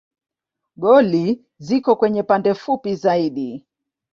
[0.81, 3.65] Goli ziko kwenye pande fupi zaidi.